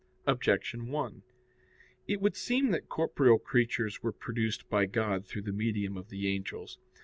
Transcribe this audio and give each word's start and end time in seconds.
Objection 0.25 0.87
1: 0.87 1.21
It 2.07 2.19
would 2.21 2.35
seem 2.35 2.71
that 2.71 2.89
corporeal 2.89 3.37
creatures 3.37 4.01
were 4.01 4.11
produced 4.11 4.67
by 4.67 4.87
God 4.87 5.27
through 5.27 5.43
the 5.43 5.51
medium 5.53 5.95
of 5.95 6.09
the 6.09 6.27
angels. 6.27 6.79